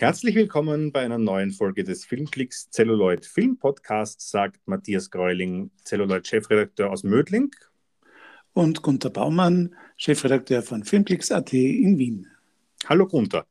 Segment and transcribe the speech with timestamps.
[0.00, 6.90] Herzlich willkommen bei einer neuen Folge des Filmklicks Celluloid Film Podcasts, sagt Matthias Greuling, Celluloid-Chefredakteur
[6.90, 7.50] aus Mödling.
[8.54, 12.26] Und Gunther Baumann, Chefredakteur von Filmklicks.at in Wien.
[12.86, 13.46] Hallo Gunther.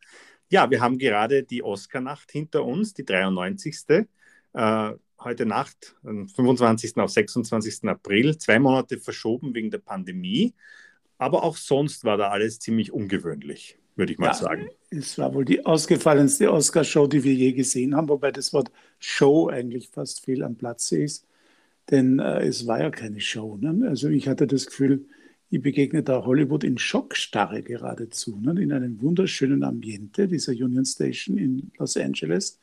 [0.49, 4.07] Ja, wir haben gerade die Oscar-Nacht hinter uns, die 93.
[4.53, 6.97] Äh, heute Nacht, am 25.
[6.97, 7.87] auf 26.
[7.87, 10.55] April, zwei Monate verschoben wegen der Pandemie.
[11.19, 14.69] Aber auch sonst war da alles ziemlich ungewöhnlich würde ich mal ja, sagen.
[14.89, 19.49] Es war wohl die ausgefallenste Oscar-Show, die wir je gesehen haben, wobei das Wort Show
[19.49, 21.27] eigentlich fast fehl am Platze ist,
[21.91, 23.57] denn äh, es war ja keine Show.
[23.57, 23.87] Ne?
[23.87, 25.05] Also ich hatte das Gefühl,
[25.51, 28.61] ich begegne da Hollywood in Schockstarre geradezu, ne?
[28.61, 32.59] in einem wunderschönen Ambiente dieser Union Station in Los Angeles.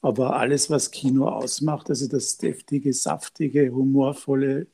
[0.00, 4.66] Aber alles, was Kino ausmacht, also das deftige, saftige, humorvolle,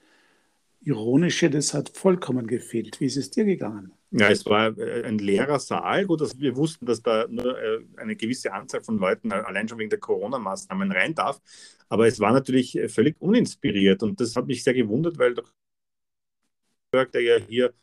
[0.82, 3.00] ironische, das hat vollkommen gefehlt.
[3.00, 3.92] Wie ist es dir gegangen?
[4.16, 6.06] Ja, es war äh, ein leerer Saal.
[6.06, 9.68] Gut, dass wir wussten, dass da nur äh, eine gewisse Anzahl von Leuten äh, allein
[9.68, 11.40] schon wegen der Corona-Maßnahmen rein darf.
[11.88, 15.34] Aber es war natürlich völlig uninspiriert und das hat mich sehr gewundert, weil
[16.92, 17.74] der, der ja hier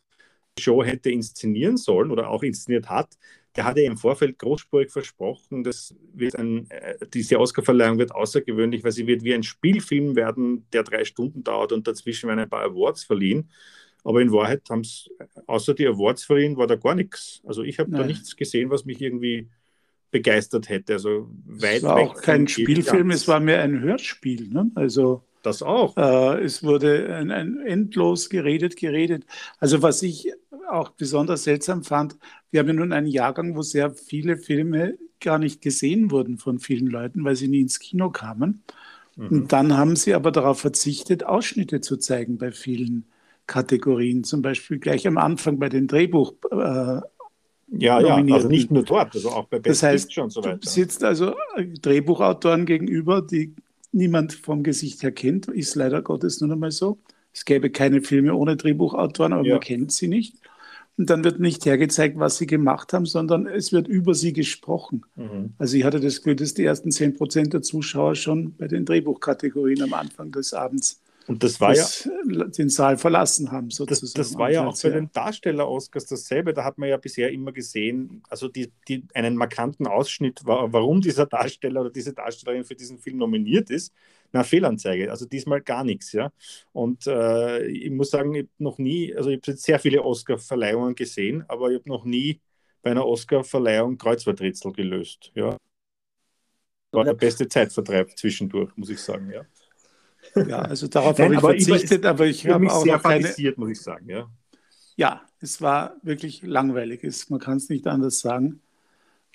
[0.58, 3.18] die Show hätte inszenieren sollen oder auch inszeniert hat,
[3.56, 5.94] der hatte im Vorfeld großspurig versprochen, dass
[7.12, 11.72] diese Oscarverleihung wird außergewöhnlich, weil sie wird wie ein Spielfilm werden, der drei Stunden dauert
[11.72, 13.50] und dazwischen werden ein paar Awards verliehen.
[14.04, 15.08] Aber in Wahrheit haben es,
[15.46, 17.40] außer die Awards verliehen, war da gar nichts.
[17.44, 19.48] Also ich habe da nichts gesehen, was mich irgendwie
[20.10, 20.94] begeistert hätte.
[20.94, 24.48] Also weit es war auch kein Spielfilm, es war mehr ein Hörspiel.
[24.48, 24.70] Ne?
[24.74, 25.96] Also das auch.
[25.96, 29.24] Äh, es wurde ein, ein endlos geredet, geredet.
[29.58, 30.32] Also was ich
[30.70, 32.16] auch besonders seltsam fand,
[32.50, 36.58] wir haben ja nun einen Jahrgang, wo sehr viele Filme gar nicht gesehen wurden von
[36.58, 38.62] vielen Leuten, weil sie nie ins Kino kamen.
[39.16, 39.28] Mhm.
[39.28, 43.06] Und dann haben sie aber darauf verzichtet, Ausschnitte zu zeigen bei vielen
[43.46, 46.34] Kategorien, zum Beispiel gleich am Anfang bei den Drehbuch.
[46.50, 47.00] Äh,
[47.74, 50.58] ja, ja, also nicht nur dort, also auch bei Best das heißt, und so weiter.
[50.58, 51.34] Du sitzt also
[51.80, 53.54] Drehbuchautoren gegenüber, die
[53.92, 56.98] niemand vom Gesicht her kennt, ist leider Gottes nun einmal so.
[57.32, 59.54] Es gäbe keine Filme ohne Drehbuchautoren, aber ja.
[59.54, 60.36] man kennt sie nicht.
[60.98, 65.06] Und dann wird nicht hergezeigt, was sie gemacht haben, sondern es wird über sie gesprochen.
[65.16, 65.54] Mhm.
[65.56, 68.84] Also ich hatte das Gefühl, dass die ersten 10 Prozent der Zuschauer schon bei den
[68.84, 74.12] Drehbuchkategorien am Anfang des Abends und das war das, ja den Saal verlassen haben, sozusagen.
[74.14, 76.52] Das, das war ja auch bei den Darsteller-Oscars dasselbe.
[76.52, 81.26] Da hat man ja bisher immer gesehen, also die, die, einen markanten Ausschnitt, warum dieser
[81.26, 83.92] Darsteller oder diese Darstellerin für diesen Film nominiert ist.
[84.32, 85.10] Na, Fehlanzeige.
[85.10, 86.32] Also diesmal gar nichts, ja.
[86.72, 90.94] Und äh, ich muss sagen, ich habe noch nie, also ich habe sehr viele Oscar-Verleihungen
[90.94, 92.40] gesehen, aber ich habe noch nie
[92.82, 95.56] bei einer Oscar-Verleihung Kreuzworträtsel gelöst, ja.
[96.94, 99.46] War der beste Zeitvertreib zwischendurch, muss ich sagen, ja.
[100.34, 103.34] Ja, also darauf habe ich verzichtet, aber ich habe auch sehr noch keine...
[103.56, 104.28] muss ich sagen, ja.
[104.96, 107.02] Ja, es war wirklich langweilig.
[107.28, 108.60] Man kann es nicht anders sagen.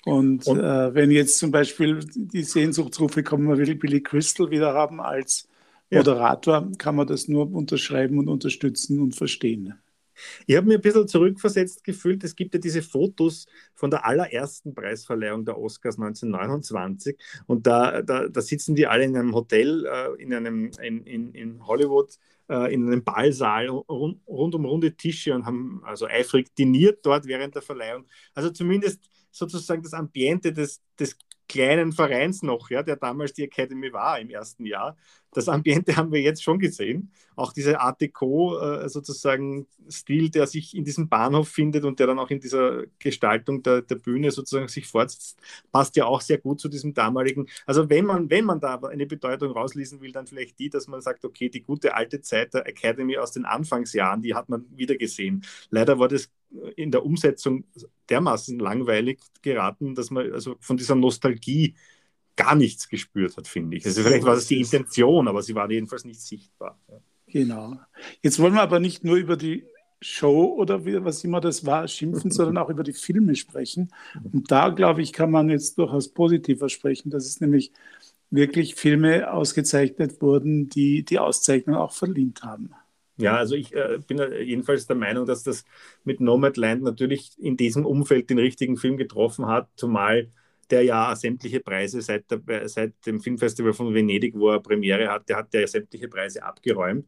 [0.04, 4.72] Und, Und äh, wenn jetzt zum Beispiel die Sehnsuchtsrufe kommen, man will Billy Crystal wieder
[4.72, 5.48] haben als
[5.90, 6.70] Moderator, ja.
[6.78, 9.74] kann man das nur unterschreiben und unterstützen und verstehen.
[10.46, 12.24] Ich habe mir ein bisschen zurückversetzt gefühlt.
[12.24, 18.28] Es gibt ja diese Fotos von der allerersten Preisverleihung der Oscars 1929 und da, da,
[18.28, 22.18] da sitzen die alle in einem Hotel äh, in, einem, in, in, in Hollywood
[22.48, 27.26] äh, in einem Ballsaal rund, rund um runde Tische und haben also eifrig diniert dort
[27.26, 28.06] während der Verleihung.
[28.34, 29.00] Also zumindest
[29.30, 31.16] sozusagen das Ambiente des, des
[31.48, 34.96] kleinen Vereins noch, ja, der damals die Academy war im ersten Jahr.
[35.32, 37.10] Das Ambiente haben wir jetzt schon gesehen.
[37.36, 42.06] Auch diese Art Deco äh, sozusagen Stil, der sich in diesem Bahnhof findet und der
[42.08, 45.38] dann auch in dieser Gestaltung der, der Bühne sozusagen sich fortsetzt,
[45.70, 47.46] passt ja auch sehr gut zu diesem damaligen.
[47.66, 51.00] Also wenn man, wenn man da eine Bedeutung rauslesen will, dann vielleicht die, dass man
[51.00, 54.96] sagt, okay, die gute alte Zeit der Academy aus den Anfangsjahren, die hat man wieder
[54.96, 55.44] gesehen.
[55.70, 56.30] Leider war das
[56.76, 57.64] in der Umsetzung
[58.08, 61.74] dermaßen langweilig geraten, dass man also von dieser Nostalgie
[62.36, 63.84] gar nichts gespürt hat, finde ich.
[63.84, 66.78] Also vielleicht war das die Intention, aber sie war jedenfalls nicht sichtbar.
[67.26, 67.76] Genau.
[68.22, 69.64] Jetzt wollen wir aber nicht nur über die
[70.00, 73.92] Show oder wie, was immer das war, schimpfen, sondern auch über die Filme sprechen.
[74.32, 77.72] Und da, glaube ich, kann man jetzt durchaus positiver sprechen, dass es nämlich
[78.30, 82.70] wirklich Filme ausgezeichnet wurden, die die Auszeichnung auch verdient haben.
[83.20, 85.64] Ja, also ich äh, bin jedenfalls der Meinung, dass das
[86.04, 90.28] mit Nomadland natürlich in diesem Umfeld den richtigen Film getroffen hat, zumal
[90.70, 95.28] der ja sämtliche Preise seit, der, seit dem Filmfestival von Venedig, wo er Premiere hat,
[95.28, 97.06] der hat ja sämtliche Preise abgeräumt,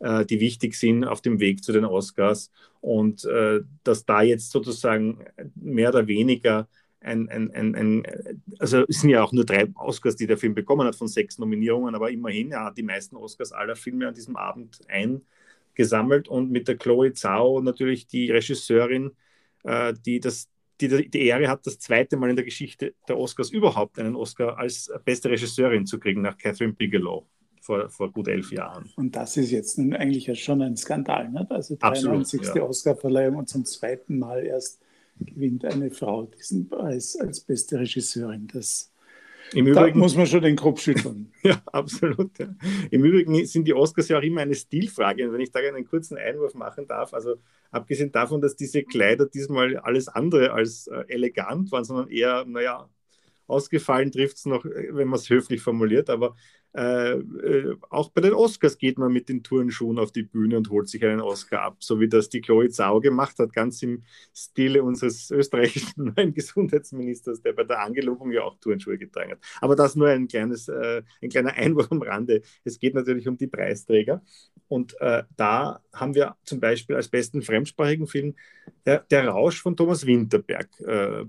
[0.00, 2.50] äh, die wichtig sind auf dem Weg zu den Oscars.
[2.80, 5.24] Und äh, dass da jetzt sozusagen
[5.54, 6.68] mehr oder weniger
[7.00, 10.54] ein, ein, ein, ein, also es sind ja auch nur drei Oscars, die der Film
[10.54, 14.14] bekommen hat von sechs Nominierungen, aber immerhin, er hat die meisten Oscars aller Filme an
[14.14, 15.22] diesem Abend ein
[15.74, 19.12] gesammelt und mit der Chloe Zhao natürlich die Regisseurin,
[19.64, 20.48] äh, die das
[20.80, 24.58] die die Ehre hat, das zweite Mal in der Geschichte der Oscars überhaupt einen Oscar
[24.58, 27.26] als beste Regisseurin zu kriegen, nach Catherine Bigelow
[27.60, 28.90] vor, vor gut elf Jahren.
[28.96, 31.30] Und das ist jetzt nun eigentlich ja schon ein Skandal.
[31.30, 31.46] Ne?
[31.50, 32.40] Also 93.
[32.40, 32.62] Absolut, ja.
[32.62, 34.80] Oscarverleihung und zum zweiten Mal erst
[35.20, 38.48] gewinnt eine Frau diesen Preis als beste Regisseurin.
[38.52, 38.91] Das
[39.54, 41.32] im Übrigen, da muss man schon den Kopf schütteln.
[41.42, 42.38] ja, absolut.
[42.38, 42.46] Ja.
[42.90, 45.26] Im Übrigen sind die Oscars ja auch immer eine Stilfrage.
[45.26, 47.36] Und wenn ich da einen kurzen Einwurf machen darf, also
[47.70, 52.88] abgesehen davon, dass diese Kleider diesmal alles andere als äh, elegant waren, sondern eher, naja,
[53.52, 56.34] ausgefallen trifft es noch, äh, wenn man es höflich formuliert, aber
[56.74, 60.70] äh, äh, auch bei den Oscars geht man mit den Turnschuhen auf die Bühne und
[60.70, 64.02] holt sich einen Oscar ab, so wie das die Chloe Zhao gemacht hat, ganz im
[64.34, 69.40] Stile unseres österreichischen neuen Gesundheitsministers, der bei der Angelobung ja auch Turnschuhe getragen hat.
[69.60, 72.40] Aber das nur ein, kleines, äh, ein kleiner Einwurf am Rande.
[72.64, 74.22] Es geht natürlich um die Preisträger.
[74.72, 78.34] Und äh, da haben wir zum Beispiel als besten fremdsprachigen Film
[78.86, 81.26] der, der Rausch von Thomas Winterberg äh,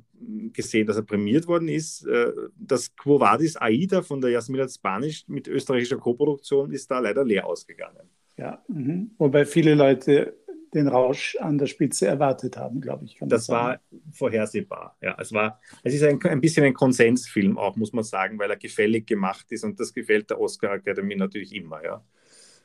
[0.53, 2.07] gesehen, dass er prämiert worden ist.
[2.07, 7.25] Äh, das Quo Vadis Aida von der Jasmina Spanisch mit österreichischer Koproduktion ist da leider
[7.25, 8.09] leer ausgegangen.
[8.37, 9.07] Ja, mh.
[9.17, 10.37] wobei viele Leute
[10.73, 13.17] den Rausch an der Spitze erwartet haben, glaube ich.
[13.19, 13.81] das war
[14.13, 14.95] vorhersehbar.
[15.01, 18.49] Ja, es, war, es ist ein, ein bisschen ein Konsensfilm auch, muss man sagen, weil
[18.49, 21.83] er gefällig gemacht ist und das gefällt der Oscar Academy natürlich immer.
[21.83, 22.03] Ja.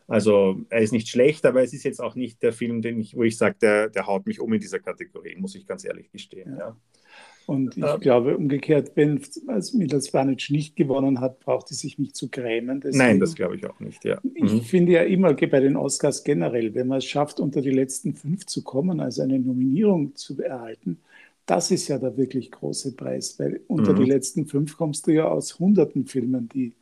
[0.08, 3.14] Also er ist nicht schlecht, aber es ist jetzt auch nicht der Film, den ich,
[3.14, 6.10] wo ich sage, der, der haut mich um in dieser Kategorie, muss ich ganz ehrlich
[6.10, 6.54] gestehen.
[6.54, 6.58] Ja.
[6.58, 6.76] ja.
[7.46, 9.22] Und ich äh, glaube umgekehrt, wenn
[9.72, 12.80] Mittels Banic nicht gewonnen hat, braucht es sich nicht zu grämen.
[12.80, 14.20] Deswegen, Nein, das glaube ich auch nicht, ja.
[14.34, 14.60] Ich mhm.
[14.62, 18.44] finde ja immer bei den Oscars generell, wenn man es schafft, unter die letzten fünf
[18.44, 20.98] zu kommen, also eine Nominierung zu erhalten,
[21.46, 24.04] das ist ja der wirklich große Preis, weil unter mhm.
[24.04, 26.74] die letzten fünf kommst du ja aus hunderten Filmen, die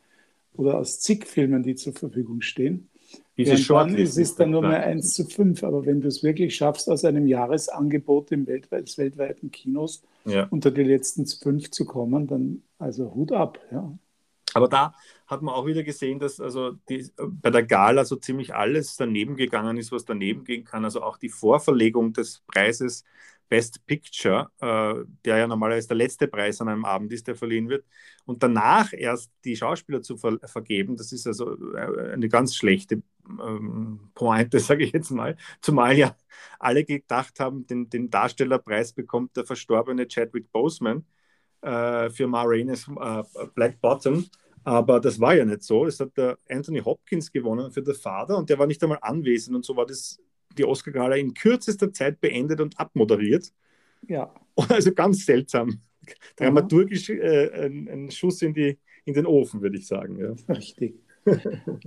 [0.53, 2.89] oder aus zig Filmen, die zur Verfügung stehen.
[3.37, 5.63] Diese dann ist es dann nur mehr 1 zu 5.
[5.63, 10.47] Aber wenn du es wirklich schaffst, aus einem Jahresangebot im weltweit, des weltweiten Kinos ja.
[10.49, 13.59] unter die letzten fünf zu kommen, dann also Hut ab.
[13.71, 13.97] Ja.
[14.57, 14.93] Aber da
[15.27, 19.35] hat man auch wieder gesehen, dass also die, bei der Gala so ziemlich alles daneben
[19.35, 20.83] gegangen ist, was daneben gehen kann.
[20.83, 23.03] Also auch die Vorverlegung des Preises
[23.49, 27.69] Best Picture, äh, der ja normalerweise der letzte Preis an einem Abend ist, der verliehen
[27.69, 27.85] wird,
[28.25, 33.03] und danach erst die Schauspieler zu ver vergeben, das ist also äh, eine ganz schlechte
[33.29, 35.37] ähm, Pointe, sage ich jetzt mal.
[35.61, 36.15] Zumal ja
[36.59, 41.05] alle gedacht haben, den, den Darstellerpreis bekommt der verstorbene Chadwick Boseman
[41.61, 44.25] äh, für Ma Rainey's äh, Black Bottom.
[44.67, 45.85] Aber das war ja nicht so.
[45.85, 49.55] Es hat der Anthony Hopkins gewonnen für den Vater und der war nicht einmal anwesend.
[49.55, 50.19] Und so war das
[50.57, 53.51] die Oscar-Gala in kürzester Zeit beendet und abmoderiert.
[54.07, 54.33] Ja.
[54.69, 55.79] Also ganz seltsam.
[56.35, 60.17] Dramaturgisch äh, ein, ein, Schuss in, die, in den Ofen, würde ich sagen.
[60.19, 60.53] Ja.
[60.53, 60.95] Richtig.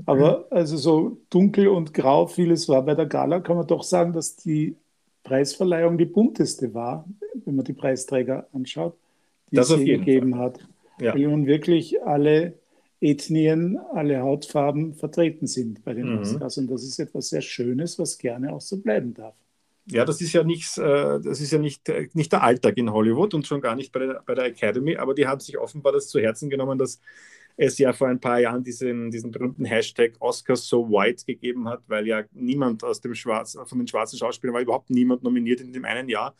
[0.06, 4.12] Aber also so dunkel und grau vieles war bei der Gala, kann man doch sagen,
[4.12, 4.76] dass die
[5.24, 7.06] Preisverleihung die bunteste war,
[7.44, 8.96] wenn man die Preisträger anschaut,
[9.50, 10.40] die das es gegeben Fall.
[10.40, 10.60] hat.
[11.00, 11.14] Ja.
[11.14, 12.54] Weil nun wirklich alle
[13.00, 16.18] Ethnien, alle Hautfarben vertreten sind bei den mhm.
[16.18, 16.58] Oscars.
[16.58, 19.34] Und das ist etwas sehr Schönes, was gerne auch so bleiben darf.
[19.86, 22.92] Ja, das ist ja nichts, äh, das ist ja nicht, äh, nicht der Alltag in
[22.92, 25.92] Hollywood und schon gar nicht bei der, bei der Academy, aber die haben sich offenbar
[25.92, 27.00] das zu Herzen genommen, dass
[27.56, 31.82] es ja vor ein paar Jahren diesen, diesen berühmten Hashtag Oscars so white gegeben hat,
[31.88, 35.72] weil ja niemand aus dem Schwarz, von den schwarzen Schauspielern war überhaupt niemand nominiert in
[35.72, 36.34] dem einen Jahr.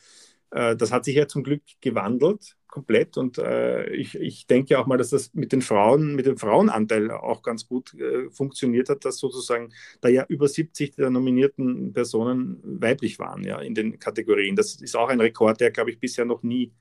[0.51, 3.17] Äh, das hat sich ja zum Glück gewandelt, komplett.
[3.17, 7.11] Und äh, ich, ich denke auch mal, dass das mit den Frauen, mit dem Frauenanteil
[7.11, 12.61] auch ganz gut äh, funktioniert hat, dass sozusagen da ja über 70 der nominierten Personen
[12.63, 14.57] weiblich waren, ja, in den Kategorien.
[14.57, 16.73] Das ist auch ein Rekord, der, glaube ich, bisher noch nie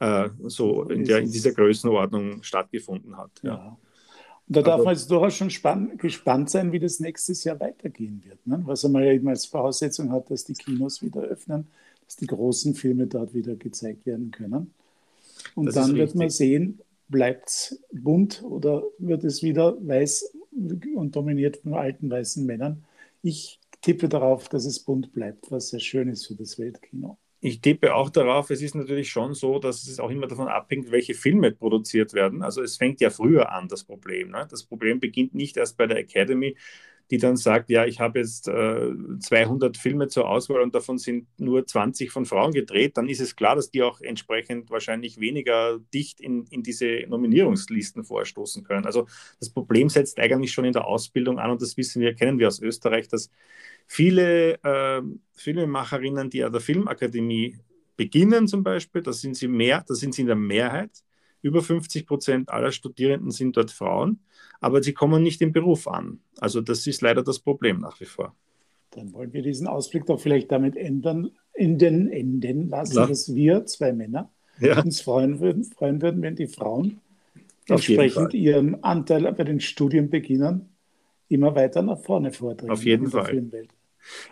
[0.00, 3.30] äh, so in, der, in dieser Größenordnung stattgefunden hat.
[3.42, 3.54] Ja.
[3.54, 3.78] ja.
[4.46, 7.58] Und da darf Aber, man jetzt durchaus schon spann, gespannt sein, wie das nächstes Jahr
[7.60, 8.46] weitergehen wird.
[8.46, 8.60] Ne?
[8.66, 11.68] Was man ja eben als Voraussetzung hat, dass die Kinos wieder öffnen
[12.06, 14.72] dass die großen Filme dort wieder gezeigt werden können.
[15.54, 20.32] Und das dann wird man sehen, bleibt es bunt oder wird es wieder weiß
[20.94, 22.84] und dominiert von alten weißen Männern.
[23.22, 27.18] Ich tippe darauf, dass es bunt bleibt, was sehr schön ist für das Weltkino.
[27.40, 30.90] Ich tippe auch darauf, es ist natürlich schon so, dass es auch immer davon abhängt,
[30.90, 32.42] welche Filme produziert werden.
[32.42, 34.30] Also es fängt ja früher an, das Problem.
[34.30, 34.46] Ne?
[34.50, 36.56] Das Problem beginnt nicht erst bei der Academy,
[37.10, 41.26] die dann sagt, ja, ich habe jetzt äh, 200 Filme zur Auswahl und davon sind
[41.38, 45.78] nur 20 von Frauen gedreht, dann ist es klar, dass die auch entsprechend wahrscheinlich weniger
[45.92, 48.86] dicht in, in diese Nominierungslisten vorstoßen können.
[48.86, 49.06] Also
[49.38, 52.48] das Problem setzt eigentlich schon in der Ausbildung an und das wissen wir, kennen wir
[52.48, 53.30] aus Österreich, dass
[53.86, 55.02] viele äh,
[55.34, 57.58] Filmemacherinnen, die an der Filmakademie
[57.96, 60.90] beginnen zum Beispiel, da sind sie mehr, da sind sie in der Mehrheit,
[61.44, 64.20] über 50 Prozent aller Studierenden sind dort Frauen,
[64.60, 66.20] aber sie kommen nicht im Beruf an.
[66.38, 68.34] Also das ist leider das Problem nach wie vor.
[68.92, 71.32] Dann wollen wir diesen Ausblick doch vielleicht damit ändern.
[71.52, 73.06] in den Enden lassen, ja.
[73.06, 74.82] dass wir zwei Männer ja.
[74.82, 77.00] uns freuen würden, freuen würden, wenn die Frauen
[77.68, 80.68] entsprechend ihren Anteil bei den Studienbeginnern
[81.28, 82.72] immer weiter nach vorne vordringen.
[82.72, 83.68] Auf jeden Fall.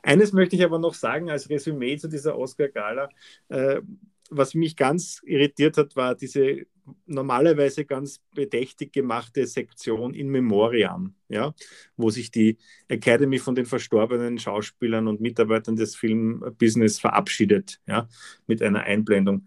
[0.02, 3.10] Eines möchte ich aber noch sagen als Resümee zu dieser Oscar-Gala.
[3.48, 3.82] Äh,
[4.30, 6.66] was mich ganz irritiert hat, war diese
[7.06, 11.54] normalerweise ganz bedächtig gemachte Sektion in Memoriam, ja,
[11.96, 12.58] wo sich die
[12.88, 18.08] Academy von den verstorbenen Schauspielern und Mitarbeitern des Filmbusiness verabschiedet, ja,
[18.46, 19.46] mit einer Einblendung.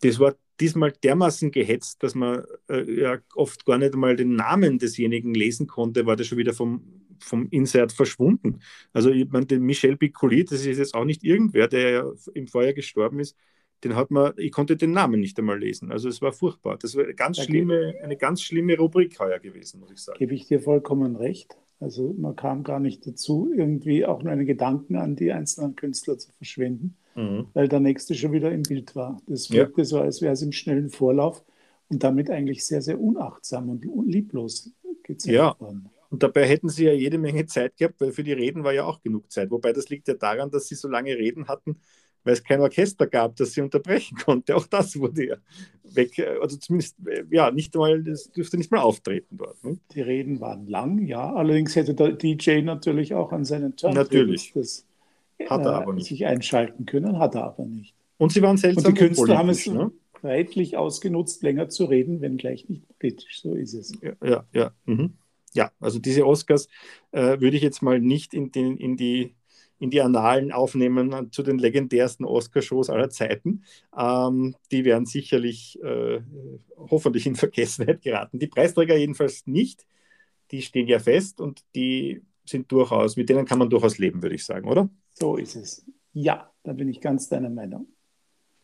[0.00, 4.78] Das war diesmal dermaßen gehetzt, dass man äh, ja oft gar nicht einmal den Namen
[4.78, 6.82] desjenigen lesen konnte, war der schon wieder vom,
[7.20, 8.60] vom Insert verschwunden.
[8.92, 12.72] Also ich meine, Michel Piccoli, das ist jetzt auch nicht irgendwer, der ja im Feuer
[12.72, 13.36] gestorben ist,
[13.84, 15.92] den hat man, ich konnte den Namen nicht einmal lesen.
[15.92, 16.78] Also es war furchtbar.
[16.80, 20.18] Das war eine ganz, schlimme, eine ganz schlimme Rubrik heuer gewesen, muss ich sagen.
[20.18, 21.56] Gebe ich dir vollkommen recht.
[21.78, 26.16] Also man kam gar nicht dazu, irgendwie auch nur einen Gedanken an die einzelnen Künstler
[26.16, 27.48] zu verschwenden, mhm.
[27.52, 29.20] weil der nächste schon wieder im Bild war.
[29.26, 29.84] Das wirkte ja.
[29.84, 31.44] so, als wäre es im schnellen Vorlauf
[31.88, 35.54] und damit eigentlich sehr, sehr unachtsam und lieblos gezeigt ja.
[35.60, 35.90] worden.
[36.08, 38.84] Und dabei hätten sie ja jede Menge Zeit gehabt, weil für die Reden war ja
[38.84, 39.50] auch genug Zeit.
[39.50, 41.80] Wobei das liegt ja daran, dass sie so lange Reden hatten,
[42.26, 44.56] weil es kein Orchester gab, das sie unterbrechen konnte.
[44.56, 45.36] Auch das wurde ja
[45.84, 46.96] weg, also zumindest,
[47.30, 49.62] ja, nicht mal, das dürfte nicht mal auftreten dort.
[49.62, 49.78] Ne?
[49.94, 54.84] Die Reden waren lang, ja, allerdings hätte der DJ natürlich auch an seinen Turntables das
[55.48, 56.08] hat er aber nicht.
[56.08, 57.94] sich einschalten können, hat er aber nicht.
[58.18, 59.92] Und sie waren seltsam Und die Künstler haben es ne?
[60.22, 63.92] reichlich ausgenutzt, länger zu reden, wenngleich nicht politisch, so ist es.
[64.02, 64.72] Ja, ja, ja.
[64.84, 65.12] Mhm.
[65.52, 66.68] ja also diese Oscars
[67.12, 69.35] äh, würde ich jetzt mal nicht in, den, in die
[69.78, 73.64] in die Annalen aufnehmen zu den legendärsten Oscar-Shows aller Zeiten.
[73.96, 76.20] Ähm, die werden sicherlich äh,
[76.76, 78.38] hoffentlich in Vergessenheit geraten.
[78.38, 79.86] Die Preisträger jedenfalls nicht.
[80.50, 84.36] Die stehen ja fest und die sind durchaus, mit denen kann man durchaus leben, würde
[84.36, 84.88] ich sagen, oder?
[85.12, 85.84] So ist es.
[86.12, 87.88] Ja, da bin ich ganz deiner Meinung.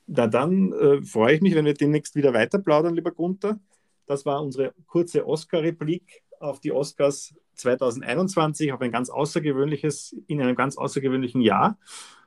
[0.06, 3.60] Na dann äh, freue ich mich, wenn wir demnächst wieder weiter plaudern, lieber Gunther.
[4.06, 10.56] Das war unsere kurze Oscar-Replik auf die Oscars 2021 auf ein ganz außergewöhnliches, in einem
[10.56, 11.78] ganz außergewöhnlichen Jahr.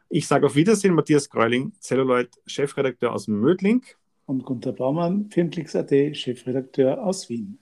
[0.09, 3.83] Ich sage auf Wiedersehen, Matthias Greuling, Celluloid, Chefredakteur aus Mödling.
[4.25, 7.59] Und Gunter Baumann, Filmklicks.at, Chefredakteur aus Wien.